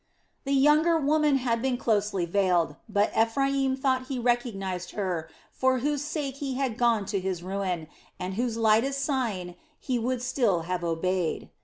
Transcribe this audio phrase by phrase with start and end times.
[0.45, 6.01] The younger woman had been closely veiled, but Ephraim thought he recognized her for whose
[6.03, 7.87] sake he had gone to his ruin,
[8.19, 11.51] and whose lightest sign he would still have obeyed.